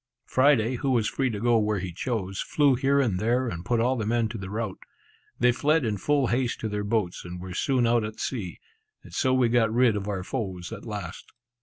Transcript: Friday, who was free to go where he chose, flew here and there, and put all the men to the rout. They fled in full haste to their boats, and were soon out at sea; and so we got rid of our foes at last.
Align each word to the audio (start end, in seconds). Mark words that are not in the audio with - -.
Friday, 0.25 0.77
who 0.77 0.89
was 0.89 1.07
free 1.07 1.29
to 1.29 1.39
go 1.39 1.59
where 1.59 1.77
he 1.77 1.93
chose, 1.93 2.41
flew 2.41 2.73
here 2.73 2.99
and 2.99 3.19
there, 3.19 3.47
and 3.47 3.63
put 3.63 3.79
all 3.79 3.95
the 3.95 4.03
men 4.07 4.27
to 4.29 4.39
the 4.39 4.49
rout. 4.49 4.79
They 5.39 5.51
fled 5.51 5.85
in 5.85 5.97
full 5.97 6.25
haste 6.25 6.59
to 6.61 6.67
their 6.69 6.83
boats, 6.83 7.23
and 7.23 7.39
were 7.39 7.53
soon 7.53 7.85
out 7.85 8.03
at 8.03 8.19
sea; 8.19 8.59
and 9.03 9.13
so 9.13 9.31
we 9.31 9.47
got 9.47 9.71
rid 9.71 9.95
of 9.95 10.07
our 10.07 10.23
foes 10.23 10.71
at 10.73 10.85
last. 10.85 11.31